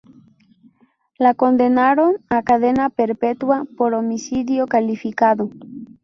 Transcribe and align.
La 1.19 1.35
condenaron 1.35 2.15
a 2.27 2.41
cadena 2.41 2.89
perpetua 2.89 3.65
por 3.77 3.93
homicidio 3.93 4.65
calificado. 4.65 5.51